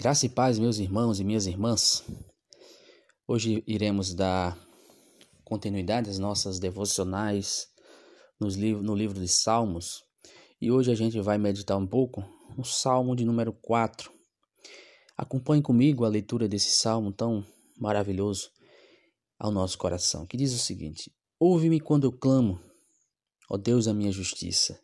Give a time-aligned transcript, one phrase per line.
[0.00, 2.02] Graça e paz, meus irmãos e minhas irmãs.
[3.28, 4.58] Hoje iremos dar
[5.44, 7.68] continuidade às nossas devocionais
[8.40, 10.02] no livro de Salmos.
[10.58, 12.24] E hoje a gente vai meditar um pouco
[12.56, 14.10] no Salmo de número 4.
[15.18, 17.44] Acompanhe comigo a leitura desse salmo tão
[17.78, 18.50] maravilhoso
[19.38, 22.58] ao nosso coração, que diz o seguinte: Ouve-me quando eu clamo,
[23.50, 24.80] ó Deus da minha justiça.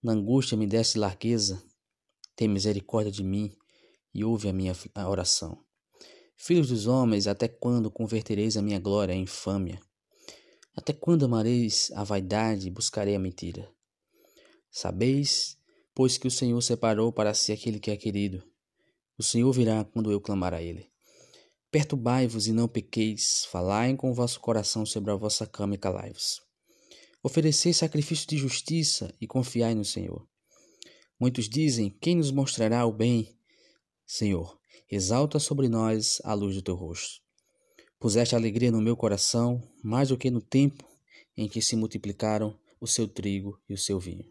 [0.00, 1.60] Na angústia me deste largueza,
[2.36, 3.52] tem misericórdia de mim
[4.14, 4.74] e ouve a minha
[5.08, 5.62] oração.
[6.36, 9.80] Filhos dos homens, até quando convertereis a minha glória em infâmia?
[10.74, 13.70] Até quando amareis a vaidade e buscarei a mentira?
[14.70, 15.56] Sabeis,
[15.94, 18.42] pois que o Senhor separou para si aquele que é querido.
[19.18, 20.90] O Senhor virá quando eu clamar a ele.
[21.70, 26.42] Perturbai-vos e não pequeis, falai com o vosso coração sobre a vossa cama e calai-vos.
[27.22, 30.26] Oferecei sacrifício de justiça e confiai no Senhor.
[31.20, 33.38] Muitos dizem: Quem nos mostrará o bem?
[34.14, 34.58] Senhor,
[34.90, 37.22] exalta sobre nós a luz do teu rosto.
[37.98, 40.86] Puseste alegria no meu coração, mais do que no tempo
[41.34, 44.26] em que se multiplicaram o seu trigo e o seu vinho.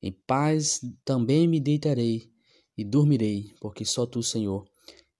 [0.00, 2.30] Em paz também me deitarei
[2.78, 4.64] e dormirei, porque só tu, Senhor,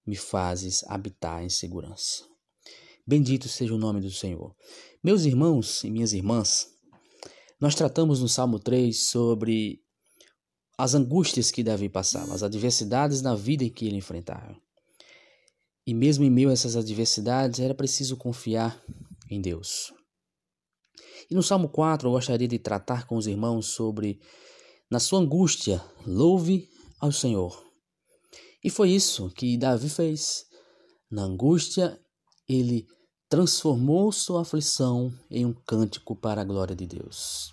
[0.07, 2.23] me fazes habitar em segurança.
[3.05, 4.55] Bendito seja o nome do Senhor.
[5.03, 6.69] Meus irmãos e minhas irmãs,
[7.59, 9.82] nós tratamos no Salmo 3 sobre
[10.77, 14.55] as angústias que Davi passava, as adversidades na vida que ele enfrentava.
[15.85, 18.81] E mesmo em meio a essas adversidades, era preciso confiar
[19.29, 19.93] em Deus.
[21.29, 24.19] E no Salmo 4, eu gostaria de tratar com os irmãos sobre,
[24.89, 27.63] na sua angústia, louve ao Senhor.
[28.63, 30.45] E foi isso que Davi fez.
[31.11, 31.99] Na angústia,
[32.47, 32.87] ele
[33.29, 37.51] transformou sua aflição em um cântico para a glória de Deus.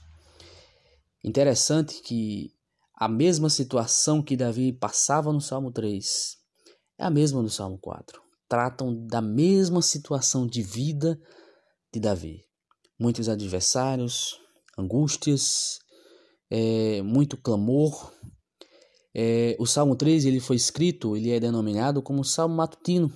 [1.24, 2.52] Interessante que
[3.00, 6.36] a mesma situação que Davi passava no Salmo 3
[6.98, 8.20] é a mesma no Salmo 4.
[8.46, 11.18] Tratam da mesma situação de vida
[11.90, 12.44] de Davi.
[12.98, 14.38] Muitos adversários,
[14.78, 15.78] angústias,
[16.50, 18.12] é, muito clamor.
[19.16, 23.10] É, o Salmo 3 ele foi escrito, ele é denominado como Salmo matutino.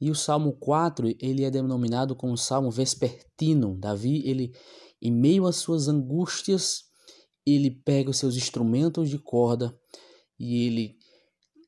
[0.00, 3.76] E o Salmo 4 ele é denominado como Salmo vespertino.
[3.80, 4.52] Davi, ele,
[5.02, 6.87] em meio às suas angústias,
[7.54, 9.76] ele pega os seus instrumentos de corda
[10.38, 10.96] e ele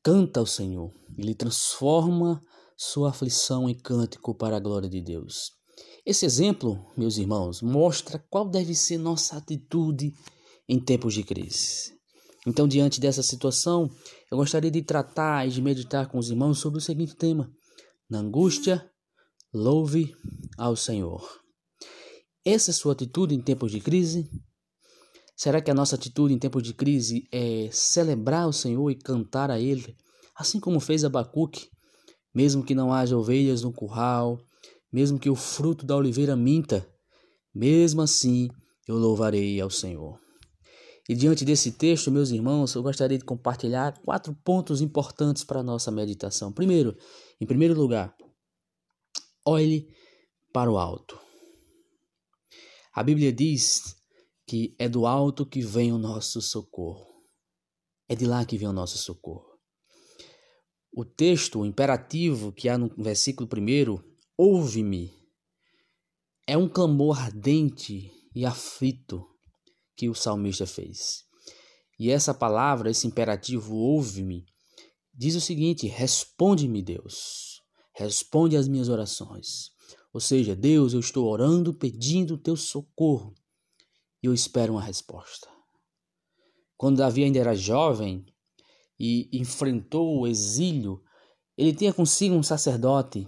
[0.03, 0.91] canta ao Senhor.
[1.17, 2.41] Ele transforma
[2.77, 5.51] sua aflição em cântico para a glória de Deus.
[6.05, 10.13] Esse exemplo, meus irmãos, mostra qual deve ser nossa atitude
[10.67, 11.93] em tempos de crise.
[12.47, 13.87] Então, diante dessa situação,
[14.31, 17.51] eu gostaria de tratar e de meditar com os irmãos sobre o seguinte tema:
[18.09, 18.83] Na angústia,
[19.53, 20.15] louve
[20.57, 21.23] ao Senhor.
[22.43, 24.27] Essa é sua atitude em tempos de crise?
[25.41, 29.49] Será que a nossa atitude em tempos de crise é celebrar o Senhor e cantar
[29.49, 29.97] a Ele,
[30.35, 31.67] assim como fez Abacuque,
[32.31, 34.39] mesmo que não haja ovelhas no curral,
[34.93, 36.87] mesmo que o fruto da oliveira minta,
[37.55, 38.49] mesmo assim
[38.87, 40.19] eu louvarei ao Senhor.
[41.09, 45.63] E diante desse texto, meus irmãos, eu gostaria de compartilhar quatro pontos importantes para a
[45.63, 46.51] nossa meditação.
[46.51, 46.95] Primeiro,
[47.39, 48.15] em primeiro lugar,
[49.43, 49.87] olhe
[50.53, 51.19] para o alto.
[52.93, 53.99] A Bíblia diz
[54.51, 57.07] que é do alto que vem o nosso socorro.
[58.09, 59.47] É de lá que vem o nosso socorro.
[60.91, 64.03] O texto, o imperativo que há no versículo primeiro,
[64.37, 65.09] ouve-me,
[66.45, 69.25] é um clamor ardente e aflito
[69.95, 71.23] que o salmista fez.
[71.97, 74.43] E essa palavra, esse imperativo, ouve-me,
[75.13, 77.61] diz o seguinte: responde-me, Deus,
[77.95, 79.69] responde às minhas orações.
[80.13, 83.33] Ou seja, Deus, eu estou orando, pedindo o teu socorro
[84.21, 85.47] e eu espero uma resposta.
[86.77, 88.25] Quando Davi ainda era jovem
[88.99, 91.01] e enfrentou o exílio,
[91.57, 93.27] ele tinha consigo um sacerdote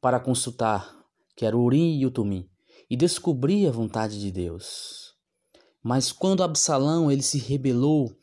[0.00, 0.94] para consultar,
[1.36, 2.12] que era o Urim e o
[2.88, 5.14] e descobrir a vontade de Deus.
[5.82, 8.16] Mas quando Absalão ele se rebelou,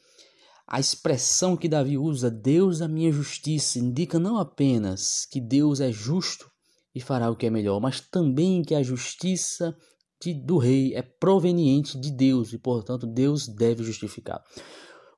[0.67, 5.91] a expressão que Davi usa, Deus a minha justiça, indica não apenas que Deus é
[5.91, 6.50] justo
[6.95, 9.77] e fará o que é melhor, mas também que a justiça
[10.24, 14.42] de, do rei é proveniente de Deus e, portanto, Deus deve justificar.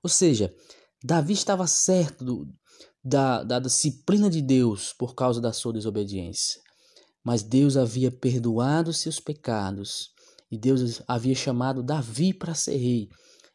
[0.02, 0.54] Ou seja,
[1.04, 2.48] Davi estava certo do,
[3.04, 6.60] da, da disciplina de Deus por causa da sua desobediência.
[7.24, 10.10] Mas Deus havia perdoado seus pecados
[10.52, 13.10] e Deus havia chamado Davi para ser rei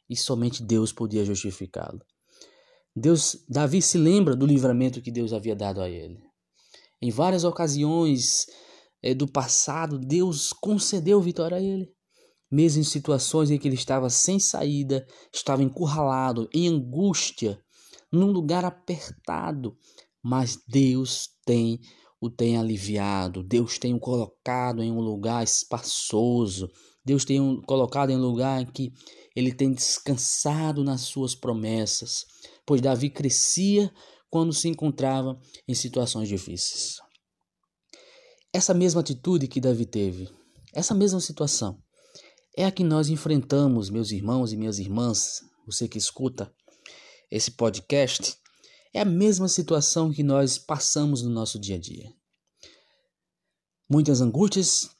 [0.09, 2.01] e somente Deus podia justificá-lo.
[2.95, 6.19] Deus, Davi se lembra do livramento que Deus havia dado a ele.
[7.01, 8.47] Em várias ocasiões,
[9.03, 11.91] é, do passado, Deus concedeu vitória a ele.
[12.51, 17.59] Mesmo em situações em que ele estava sem saída, estava encurralado, em angústia,
[18.13, 19.77] num lugar apertado,
[20.23, 21.79] mas Deus tem
[22.21, 26.69] o tem aliviado, Deus tem o colocado em um lugar espaçoso,
[27.05, 28.93] Deus tem o colocado em um lugar em que
[29.35, 32.27] ele tem descansado nas suas promessas,
[32.67, 33.91] pois Davi crescia
[34.29, 36.97] quando se encontrava em situações difíceis.
[38.53, 40.29] Essa mesma atitude que Davi teve,
[40.75, 41.81] essa mesma situação,
[42.57, 46.53] é a que nós enfrentamos, meus irmãos e minhas irmãs, você que escuta
[47.31, 48.37] esse podcast,
[48.93, 52.13] é a mesma situação que nós passamos no nosso dia a dia.
[53.89, 54.91] Muitas angústias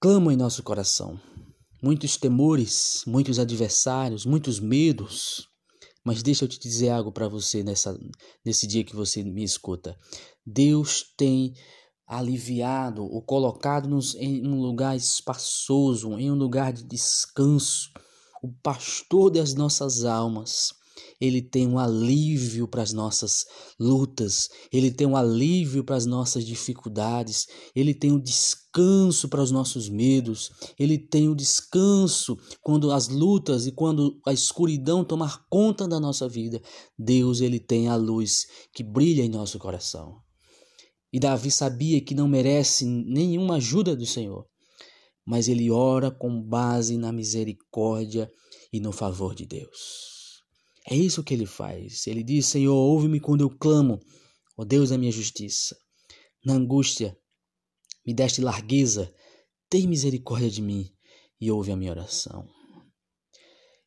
[0.00, 1.20] clamam em nosso coração,
[1.82, 5.46] muitos temores, muitos adversários, muitos medos.
[6.02, 7.96] Mas deixa eu te dizer algo para você nessa,
[8.44, 9.96] nesse dia que você me escuta.
[10.44, 11.52] Deus tem
[12.18, 17.90] aliviado ou colocado-nos em um lugar espaçoso, em um lugar de descanso.
[18.42, 20.72] O pastor das nossas almas
[21.20, 23.46] ele tem um alívio para as nossas
[23.78, 29.50] lutas, ele tem um alívio para as nossas dificuldades, ele tem um descanso para os
[29.50, 35.86] nossos medos, ele tem um descanso quando as lutas e quando a escuridão tomar conta
[35.86, 36.60] da nossa vida.
[36.98, 40.31] Deus, ele tem a luz que brilha em nosso coração.
[41.12, 44.46] E Davi sabia que não merece nenhuma ajuda do Senhor,
[45.26, 48.30] mas ele ora com base na misericórdia
[48.72, 50.12] e no favor de Deus.
[50.88, 52.06] É isso que ele faz.
[52.06, 54.00] Ele diz: Senhor, ouve-me quando eu clamo,
[54.56, 55.76] ó Deus da minha justiça.
[56.44, 57.16] Na angústia,
[58.04, 59.12] me deste largueza,
[59.70, 60.90] tem misericórdia de mim
[61.40, 62.48] e ouve a minha oração.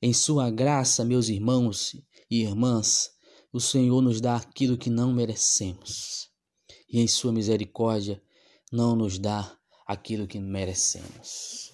[0.01, 1.91] Em Sua graça, meus irmãos
[2.29, 3.09] e irmãs,
[3.51, 6.29] o Senhor nos dá aquilo que não merecemos,
[6.95, 8.21] e em Sua misericórdia
[8.71, 9.51] não nos dá
[9.85, 11.73] aquilo que merecemos.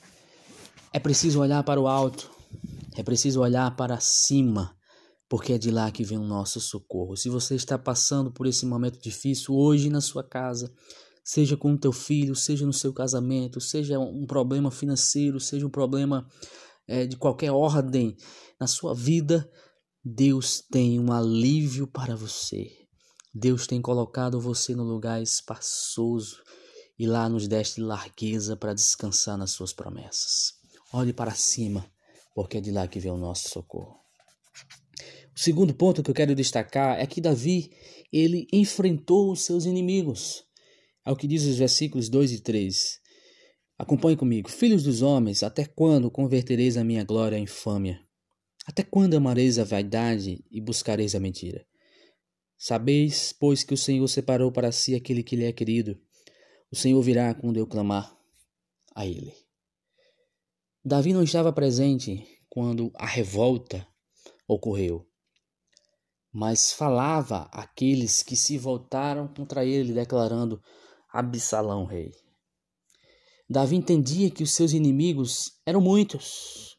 [0.91, 2.31] É preciso olhar para o alto,
[2.97, 4.75] é preciso olhar para cima
[5.29, 7.15] porque é de lá que vem o nosso socorro.
[7.15, 10.73] Se você está passando por esse momento difícil hoje na sua casa,
[11.23, 15.69] seja com o teu filho, seja no seu casamento, seja um problema financeiro, seja um
[15.69, 16.27] problema
[16.87, 18.17] é, de qualquer ordem
[18.59, 19.47] na sua vida,
[20.03, 22.80] Deus tem um alívio para você.
[23.33, 26.43] Deus tem colocado você no lugar espaçoso
[26.99, 30.53] e lá nos deste largueza para descansar nas suas promessas.
[30.91, 31.89] Olhe para cima,
[32.35, 33.97] porque é de lá que vem o nosso socorro.
[35.33, 37.71] O segundo ponto que eu quero destacar é que Davi,
[38.11, 40.43] ele enfrentou os seus inimigos.
[41.05, 42.99] É o que diz os versículos 2 e 3.
[43.79, 44.51] Acompanhe comigo.
[44.51, 47.99] Filhos dos homens, até quando convertereis a minha glória à infâmia?
[48.67, 51.65] Até quando amareis a vaidade e buscareis a mentira?
[52.63, 55.99] Sabeis, pois, que o Senhor separou para si aquele que lhe é querido.
[56.71, 58.15] O Senhor virá quando eu clamar
[58.93, 59.33] a ele.
[60.83, 63.87] Davi não estava presente quando a revolta
[64.47, 65.07] ocorreu
[66.31, 70.61] mas falava àqueles que se voltaram contra ele, declarando:
[71.11, 72.11] Absalão, rei.
[73.49, 76.77] Davi entendia que os seus inimigos eram muitos,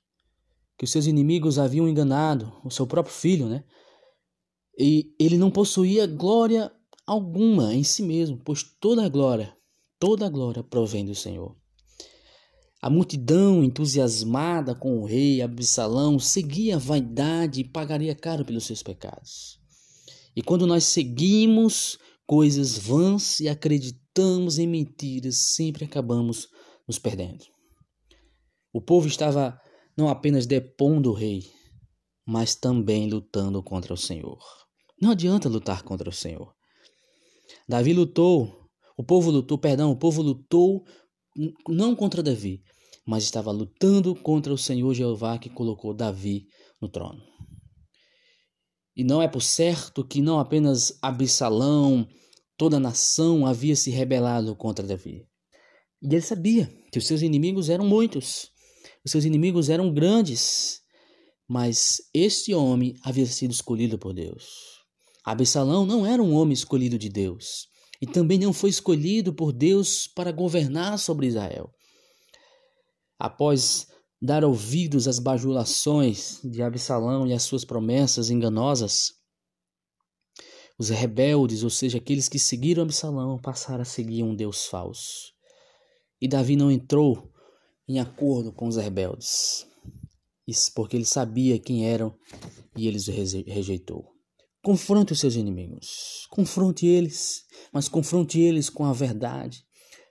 [0.79, 3.63] que os seus inimigos haviam enganado o seu próprio filho, né?
[4.79, 6.73] E ele não possuía glória
[7.07, 9.57] alguma em si mesmo, pois toda a glória,
[9.99, 11.57] toda a glória provém do Senhor.
[12.81, 18.83] A multidão, entusiasmada com o rei Absalão, seguia a vaidade e pagaria caro pelos seus
[18.83, 19.61] pecados.
[20.35, 26.49] E quando nós seguimos coisas vãs e acreditamos em mentiras, sempre acabamos
[26.89, 27.45] nos perdendo.
[28.73, 29.61] O povo estava
[29.97, 31.45] não apenas depondo o rei,
[32.27, 34.39] mas também lutando contra o Senhor.
[35.01, 36.55] Não adianta lutar contra o Senhor.
[37.69, 40.85] Davi lutou, o povo lutou, perdão, o povo lutou
[41.69, 42.63] não contra Davi,
[43.07, 46.47] mas estava lutando contra o Senhor Jeová que colocou Davi
[46.81, 47.23] no trono.
[48.95, 52.07] E não é por certo que não apenas Absalão,
[52.57, 55.27] toda a nação havia se rebelado contra Davi.
[56.03, 58.51] E ele sabia que os seus inimigos eram muitos,
[59.05, 60.82] os seus inimigos eram grandes,
[61.53, 64.81] mas este homem havia sido escolhido por Deus.
[65.23, 67.69] Absalão não era um homem escolhido de Deus
[68.01, 71.71] e também não foi escolhido por Deus para governar sobre Israel.
[73.19, 73.87] Após
[74.19, 79.11] dar ouvidos às bajulações de Absalão e às suas promessas enganosas,
[80.79, 85.35] os rebeldes, ou seja, aqueles que seguiram Absalão, passaram a seguir um Deus falso.
[86.19, 87.31] E Davi não entrou
[87.87, 89.71] em acordo com os rebeldes,
[90.75, 92.15] porque ele sabia quem eram
[92.77, 94.13] e eles o rejeitou.
[94.63, 99.65] Confronte os seus inimigos, confronte eles, mas confronte eles com a verdade,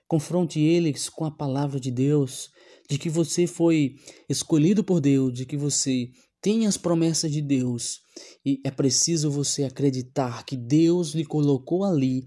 [0.06, 2.50] confronte eles com a palavra de Deus,
[2.88, 3.94] de que você foi
[4.28, 6.10] escolhido por Deus, de que você
[6.42, 8.00] tem as promessas de Deus
[8.44, 12.24] e é preciso você acreditar que Deus lhe colocou ali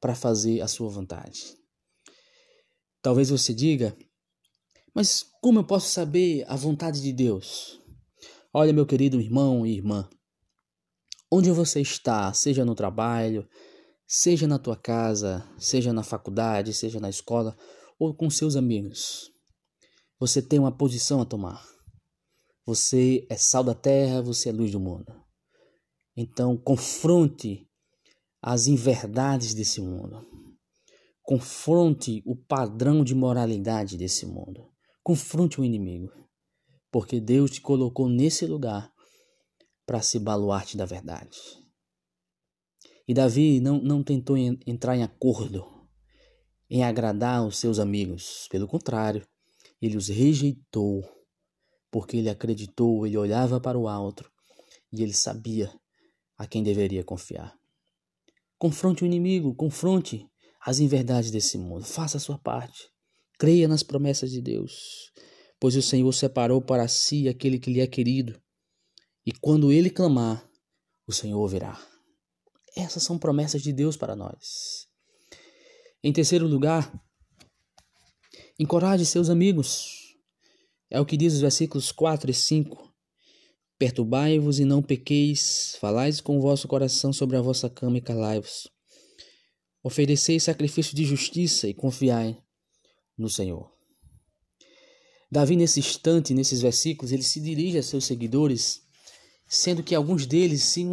[0.00, 1.56] para fazer a sua vontade.
[3.00, 3.96] Talvez você diga,
[4.94, 7.78] mas como eu posso saber a vontade de Deus?
[8.50, 10.08] Olha, meu querido irmão e irmã,
[11.30, 13.46] onde você está, seja no trabalho,
[14.06, 17.54] seja na tua casa, seja na faculdade, seja na escola
[17.98, 19.30] ou com seus amigos,
[20.18, 21.62] você tem uma posição a tomar.
[22.64, 25.14] Você é sal da terra, você é luz do mundo.
[26.16, 27.68] Então, confronte
[28.40, 30.26] as inverdades desse mundo.
[31.22, 34.72] Confronte o padrão de moralidade desse mundo.
[35.06, 36.10] Confronte o inimigo,
[36.90, 38.90] porque Deus te colocou nesse lugar
[39.84, 41.38] para se baluarte da verdade.
[43.06, 45.86] E Davi não, não tentou entrar em acordo,
[46.70, 48.48] em agradar os seus amigos.
[48.50, 49.28] Pelo contrário,
[49.78, 51.02] ele os rejeitou,
[51.90, 54.24] porque ele acreditou, ele olhava para o alto
[54.90, 55.70] e ele sabia
[56.38, 57.54] a quem deveria confiar.
[58.56, 60.26] Confronte o inimigo, confronte
[60.62, 62.93] as inverdades desse mundo, faça a sua parte.
[63.38, 65.12] Creia nas promessas de Deus,
[65.58, 68.40] pois o Senhor separou para si aquele que lhe é querido,
[69.26, 70.48] e quando ele clamar,
[71.06, 71.80] o Senhor ouvirá.
[72.76, 74.86] Essas são promessas de Deus para nós.
[76.02, 76.92] Em terceiro lugar,
[78.58, 80.16] encoraje seus amigos.
[80.90, 82.92] É o que diz os versículos 4 e 5.
[83.78, 88.68] Perturbai-vos e não pequeis, falais com o vosso coração sobre a vossa cama e calai-vos.
[89.82, 92.43] Oferecei sacrifício de justiça e confiai
[93.16, 93.74] no Senhor.
[95.30, 98.82] Davi, nesse instante, nesses versículos, ele se dirige a seus seguidores,
[99.48, 100.84] sendo que alguns deles se,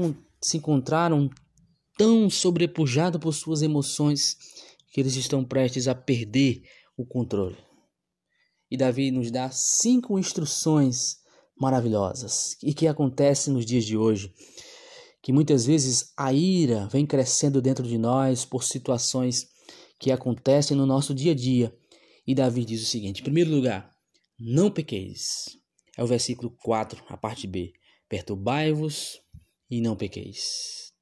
[0.42, 1.30] se encontraram
[1.98, 4.36] tão sobrepujados por suas emoções
[4.92, 6.64] que eles estão prestes a perder
[6.98, 7.58] o controle.
[8.70, 11.18] E Davi nos dá cinco instruções
[11.60, 14.34] maravilhosas e que acontecem nos dias de hoje,
[15.22, 19.48] que muitas vezes a ira vem crescendo dentro de nós por situações
[20.00, 21.72] que acontecem no nosso dia a dia
[22.26, 23.92] e Davi diz o seguinte: em primeiro lugar,
[24.40, 25.58] não pequeis.
[25.98, 27.74] É o versículo 4, a parte B.
[28.08, 29.22] Perturbai-vos
[29.70, 30.94] e não pequeis.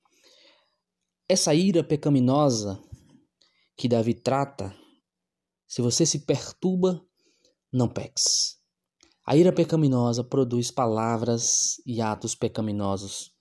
[1.27, 2.81] Essa ira pecaminosa
[3.77, 4.75] que Davi trata,
[5.67, 7.05] se você se perturba,
[7.71, 8.57] não peques.
[9.25, 13.31] A ira pecaminosa produz palavras e atos pecaminosos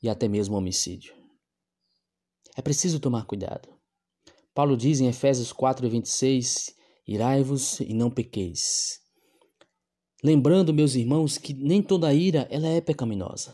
[0.00, 1.14] e até mesmo homicídio.
[2.56, 3.68] É preciso tomar cuidado.
[4.54, 6.79] Paulo diz em Efésios 4, 26
[7.10, 9.00] Irai-vos e não pequeis.
[10.22, 13.52] Lembrando, meus irmãos, que nem toda ira ela é pecaminosa.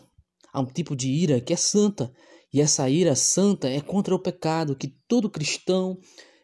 [0.52, 2.12] Há um tipo de ira que é santa,
[2.52, 5.98] e essa ira santa é contra o pecado que todo cristão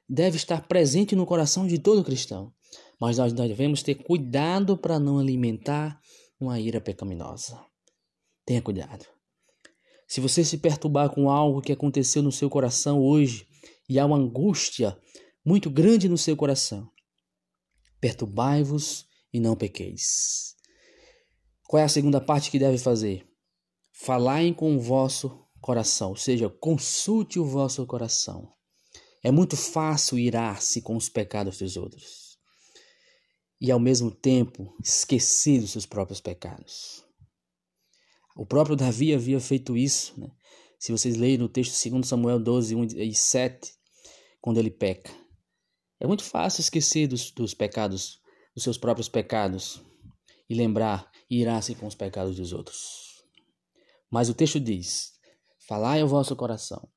[0.09, 2.51] deve estar presente no coração de todo cristão.
[2.99, 6.01] Mas nós devemos ter cuidado para não alimentar
[6.41, 7.63] uma ira pecaminosa.
[8.47, 9.05] Tenha cuidado.
[10.09, 13.47] Se você se perturbar com algo que aconteceu no seu coração hoje
[13.87, 14.97] e há uma angústia
[15.45, 16.91] muito grande no seu coração,
[18.03, 20.57] perturbai-vos e não pequeis.
[21.69, 23.25] Qual é a segunda parte que deve fazer?
[23.93, 28.53] Falai com o vosso coração, ou seja, consulte o vosso coração.
[29.23, 32.37] É muito fácil irar-se com os pecados dos outros
[33.61, 37.05] e, ao mesmo tempo, esquecer dos seus próprios pecados.
[38.37, 40.19] O próprio Davi havia feito isso.
[40.19, 40.29] Né?
[40.81, 43.73] Se vocês lerem no texto 2 Samuel 12, 1 e 7,
[44.41, 45.22] quando ele peca.
[46.03, 48.19] É muito fácil esquecer dos, dos pecados,
[48.57, 49.81] dos seus próprios pecados,
[50.51, 53.25] e lembrar e irar-se com os pecados dos outros.
[54.11, 55.13] Mas o texto diz:
[55.69, 56.89] Falai ao vosso coração.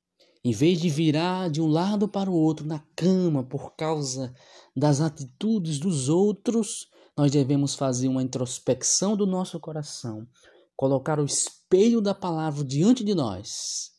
[0.44, 4.34] Em vez de virar de um lado para o outro na cama por causa
[4.76, 10.28] das atitudes dos outros, nós devemos fazer uma introspecção do nosso coração,
[10.76, 13.92] colocar o espelho da palavra diante de nós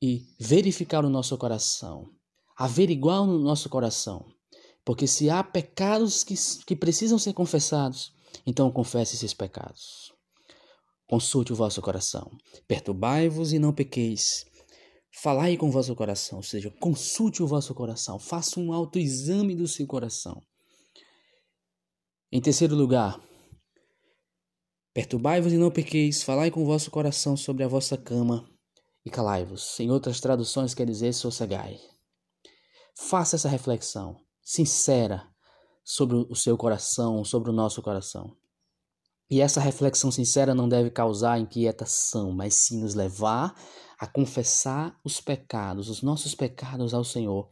[0.00, 2.13] e verificar o nosso coração
[2.56, 4.24] averiguar no nosso coração.
[4.84, 6.34] Porque se há pecados que,
[6.66, 8.12] que precisam ser confessados,
[8.46, 10.12] então confesse esses pecados.
[11.06, 12.30] Consulte o vosso coração.
[12.66, 14.44] Perturbai-vos e não pequeis.
[15.22, 18.18] Falai com o vosso coração, ou seja, consulte o vosso coração.
[18.18, 20.42] Faça um autoexame do seu coração.
[22.32, 23.20] Em terceiro lugar,
[24.92, 26.22] perturbai-vos e não pequeis.
[26.22, 28.50] Falai com o vosso coração sobre a vossa cama
[29.04, 29.78] e calai-vos.
[29.78, 31.78] Em outras traduções quer dizer sossegai.
[32.96, 35.28] Faça essa reflexão sincera
[35.84, 38.36] sobre o seu coração, sobre o nosso coração.
[39.30, 43.54] E essa reflexão sincera não deve causar inquietação, mas sim nos levar
[43.98, 47.48] a confessar os pecados, os nossos pecados ao Senhor.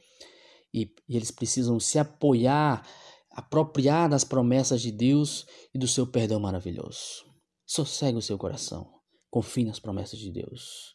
[0.73, 2.87] E, e eles precisam se apoiar
[3.35, 7.25] apropriar das promessas de Deus e do seu perdão maravilhoso.
[7.67, 8.93] Sossegue o seu coração.
[9.31, 10.95] Confie nas promessas de Deus.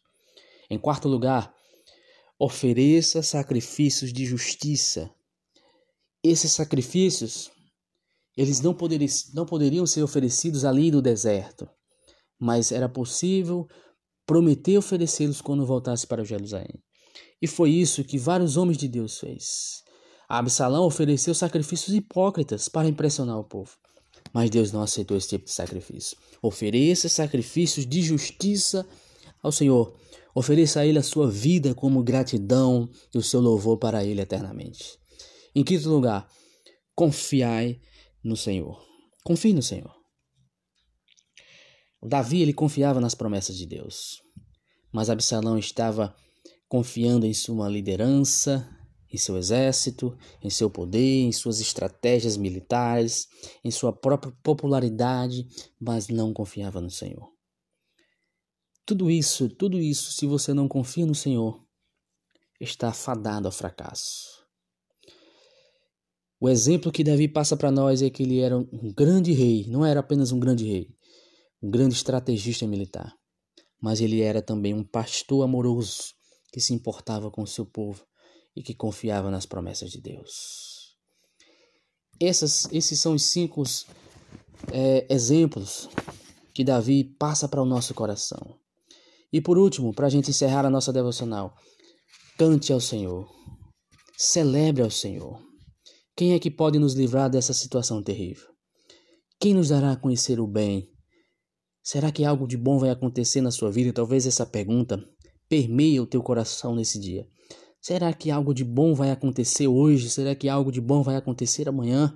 [0.69, 1.53] Em quarto lugar,
[2.39, 5.09] ofereça sacrifícios de justiça.
[6.23, 7.49] Esses sacrifícios,
[8.35, 11.67] eles não poderiam, não poderiam ser oferecidos ali no deserto,
[12.39, 13.67] mas era possível
[14.25, 16.83] prometer oferecê-los quando voltasse para Jerusalém.
[17.41, 19.83] E foi isso que vários homens de Deus fez.
[20.27, 23.71] Absalão ofereceu sacrifícios hipócritas para impressionar o povo.
[24.33, 26.17] Mas Deus não aceitou esse tipo de sacrifício.
[26.41, 28.85] Ofereça sacrifícios de justiça
[29.41, 29.95] ao Senhor.
[30.37, 34.99] Ofereça a Ele a sua vida como gratidão e o seu louvor para Ele eternamente.
[35.55, 36.29] Em quinto lugar,
[36.93, 37.81] confiai
[38.23, 38.79] no Senhor.
[39.23, 39.91] Confie no Senhor.
[42.03, 44.21] Davi ele confiava nas promessas de Deus,
[44.91, 46.15] mas Absalão estava
[46.69, 48.69] confiando em sua liderança,
[49.11, 53.27] em seu exército, em seu poder, em suas estratégias militares,
[53.63, 55.47] em sua própria popularidade,
[55.79, 57.36] mas não confiava no Senhor.
[58.87, 61.61] Tudo isso, tudo isso, se você não confia no Senhor,
[62.57, 64.47] está fadado ao fracasso.
[66.39, 69.85] O exemplo que Davi passa para nós é que ele era um grande rei, não
[69.85, 70.95] era apenas um grande rei,
[71.61, 73.13] um grande estrategista militar,
[73.77, 76.13] mas ele era também um pastor amoroso
[76.49, 78.07] que se importava com o seu povo
[78.55, 80.95] e que confiava nas promessas de Deus.
[82.21, 83.63] Essas, esses são os cinco
[84.71, 85.89] é, exemplos
[86.53, 88.57] que Davi passa para o nosso coração.
[89.31, 91.53] E por último, para a gente encerrar a nossa devocional,
[92.37, 93.29] cante ao Senhor,
[94.17, 95.41] celebre ao Senhor.
[96.15, 98.47] Quem é que pode nos livrar dessa situação terrível?
[99.39, 100.89] Quem nos dará a conhecer o bem
[101.87, 103.93] Será que algo de bom vai acontecer na sua vida?
[103.93, 105.01] Talvez essa pergunta
[105.47, 107.25] permeie o teu coração nesse dia.
[107.79, 110.09] Será que algo de bom vai acontecer hoje?
[110.09, 112.13] Será que algo de bom vai acontecer amanhã?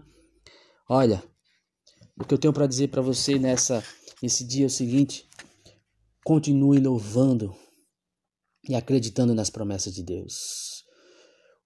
[0.89, 1.23] Olha,
[2.19, 3.81] o que eu tenho para dizer para você nessa
[4.21, 5.25] nesse dia é o seguinte:
[6.25, 7.55] continue louvando
[8.67, 10.83] e acreditando nas promessas de Deus.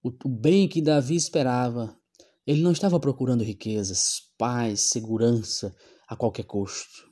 [0.02, 1.96] O, o bem que Davi esperava,
[2.46, 5.74] ele não estava procurando riquezas, paz, segurança
[6.08, 7.06] a qualquer custo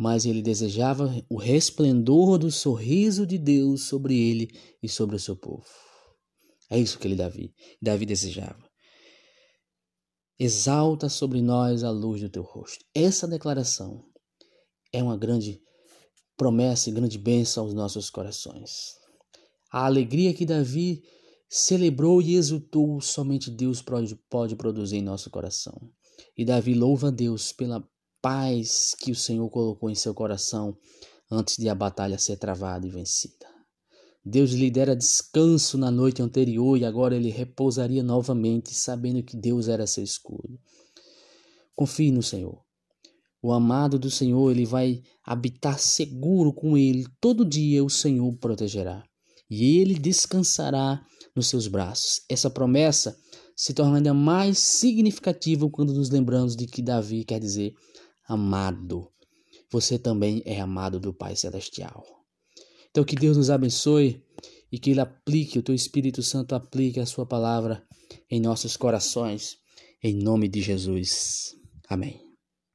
[0.00, 4.48] mas ele desejava o resplendor do sorriso de Deus sobre ele
[4.82, 5.66] e sobre o seu povo.
[6.70, 8.66] É isso que ele Davi, Davi desejava.
[10.38, 12.82] Exalta sobre nós a luz do teu rosto.
[12.94, 14.02] Essa declaração
[14.90, 15.60] é uma grande
[16.40, 18.94] promessa e grande bênção aos nossos corações.
[19.70, 21.02] A alegria que Davi
[21.50, 25.78] celebrou e exultou, somente Deus pode, produzir em nosso coração.
[26.34, 27.86] E Davi louva a Deus pela
[28.22, 30.74] paz que o Senhor colocou em seu coração
[31.30, 33.46] antes de a batalha ser travada e vencida.
[34.24, 39.68] Deus lhe dera descanso na noite anterior e agora ele repousaria novamente, sabendo que Deus
[39.68, 40.58] era seu escudo.
[41.76, 42.69] Confie no Senhor.
[43.42, 47.06] O amado do Senhor, ele vai habitar seguro com ele.
[47.20, 49.02] Todo dia o Senhor o protegerá.
[49.48, 52.22] E ele descansará nos seus braços.
[52.28, 53.18] Essa promessa
[53.56, 57.74] se torna ainda mais significativa quando nos lembramos de que Davi quer dizer
[58.28, 59.10] amado.
[59.70, 62.04] Você também é amado do Pai Celestial.
[62.90, 64.22] Então que Deus nos abençoe
[64.70, 67.82] e que Ele aplique, o Teu Espírito Santo aplique a Sua palavra
[68.30, 69.58] em nossos corações,
[70.02, 71.54] em nome de Jesus.
[71.88, 72.29] Amém.